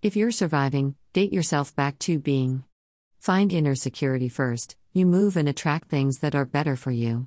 [0.00, 2.62] If you're surviving, date yourself back to being.
[3.18, 7.26] Find inner security first, you move and attract things that are better for you.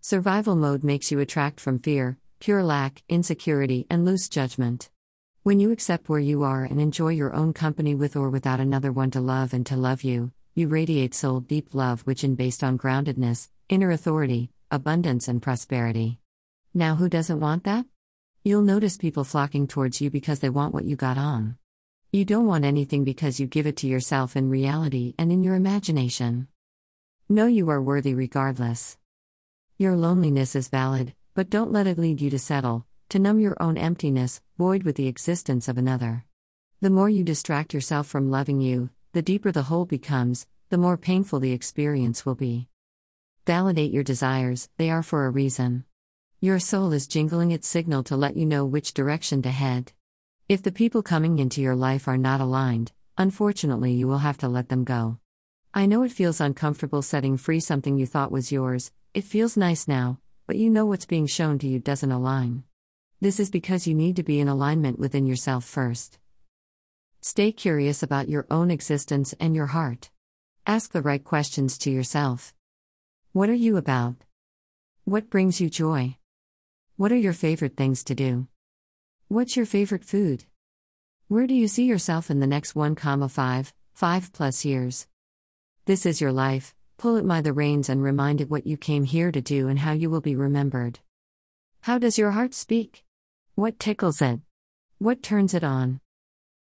[0.00, 4.90] Survival mode makes you attract from fear, pure lack, insecurity, and loose judgment.
[5.44, 8.90] When you accept where you are and enjoy your own company with or without another
[8.90, 12.64] one to love and to love you, you radiate soul deep love, which is based
[12.64, 16.18] on groundedness, inner authority, abundance, and prosperity.
[16.74, 17.86] Now, who doesn't want that?
[18.42, 21.58] You'll notice people flocking towards you because they want what you got on.
[22.10, 25.54] You don't want anything because you give it to yourself in reality and in your
[25.54, 26.48] imagination.
[27.28, 28.96] Know you are worthy regardless.
[29.76, 33.62] Your loneliness is valid, but don't let it lead you to settle, to numb your
[33.62, 36.24] own emptiness, void with the existence of another.
[36.80, 40.96] The more you distract yourself from loving you, the deeper the hole becomes, the more
[40.96, 42.68] painful the experience will be.
[43.44, 45.84] Validate your desires, they are for a reason.
[46.40, 49.92] Your soul is jingling its signal to let you know which direction to head.
[50.48, 54.48] If the people coming into your life are not aligned, unfortunately, you will have to
[54.48, 55.18] let them go.
[55.74, 59.86] I know it feels uncomfortable setting free something you thought was yours, it feels nice
[59.86, 62.62] now, but you know what's being shown to you doesn't align.
[63.20, 66.18] This is because you need to be in alignment within yourself first.
[67.20, 70.08] Stay curious about your own existence and your heart.
[70.66, 72.54] Ask the right questions to yourself.
[73.32, 74.14] What are you about?
[75.04, 76.16] What brings you joy?
[76.96, 78.48] What are your favorite things to do?
[79.30, 80.44] What's your favorite food?
[81.26, 85.06] Where do you see yourself in the next 1, comma 5, 5 plus years?
[85.84, 89.04] This is your life, pull it by the reins and remind it what you came
[89.04, 91.00] here to do and how you will be remembered.
[91.82, 93.04] How does your heart speak?
[93.54, 94.40] What tickles it?
[94.96, 96.00] What turns it on?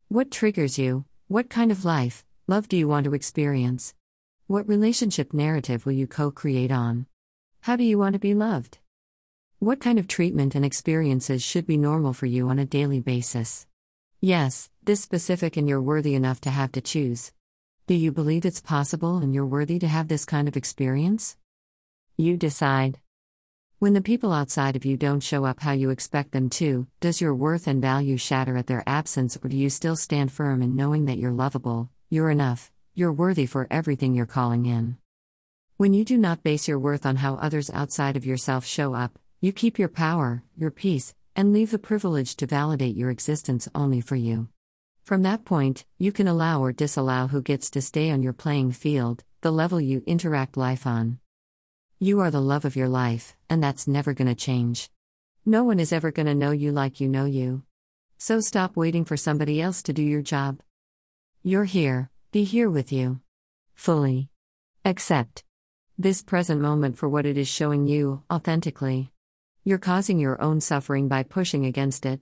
[0.10, 1.06] What triggers you?
[1.30, 3.94] What kind of life, love do you want to experience?
[4.48, 7.06] What relationship narrative will you co create on?
[7.62, 8.80] How do you want to be loved?
[9.62, 13.68] What kind of treatment and experiences should be normal for you on a daily basis?
[14.22, 17.34] Yes, this specific and you're worthy enough to have to choose.
[17.86, 21.36] Do you believe it's possible and you're worthy to have this kind of experience?
[22.16, 23.00] You decide.
[23.80, 27.20] When the people outside of you don't show up how you expect them to, does
[27.20, 30.78] your worth and value shatter at their absence, or do you still stand firm in
[30.78, 34.96] knowing that you're lovable, you're enough, you're worthy for everything you're calling in?
[35.76, 39.20] When you do not base your worth on how others outside of yourself show up,
[39.42, 44.02] you keep your power, your peace, and leave the privilege to validate your existence only
[44.02, 44.50] for you.
[45.04, 48.74] From that point, you can allow or disallow who gets to stay on your playing
[48.74, 51.20] field, the level you interact life on.
[52.00, 54.90] You are the love of your life, and that's never gonna change.
[55.46, 57.64] No one is ever gonna know you like you know you.
[58.18, 60.60] So stop waiting for somebody else to do your job.
[61.44, 63.22] You're here, be here with you.
[63.74, 64.30] Fully.
[64.84, 65.46] Accept
[65.98, 69.12] this present moment for what it is showing you, authentically.
[69.66, 72.22] You're causing your own suffering by pushing against it.